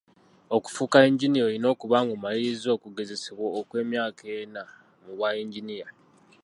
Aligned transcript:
Okufuuka 0.55 0.97
yinginiya, 1.03 1.45
olina 1.47 1.67
okuba 1.73 1.97
ng'omaliriza 2.05 2.69
okugezesebwa 2.73 3.47
okw'emyaka 3.59 4.23
ena 4.41 4.63
mu 5.03 5.11
bwa 5.17 5.29
yinginiya. 5.37 5.87